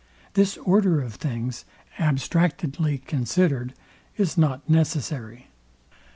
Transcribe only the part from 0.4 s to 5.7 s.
order of things, abstractedly considered, is not necessary.